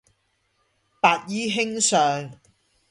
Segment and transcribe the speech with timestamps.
[0.99, 2.31] 白衣卿相